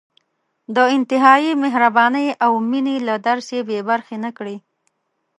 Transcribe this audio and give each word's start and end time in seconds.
د 0.75 0.77
انتهايي 0.95 1.51
مهربانۍ 1.63 2.27
او 2.45 2.51
مېنې 2.69 2.95
له 3.07 3.15
درس 3.27 3.49
بې 3.67 3.79
برخې 3.89 4.15
نه 4.25 4.31
کړي. 4.37 4.57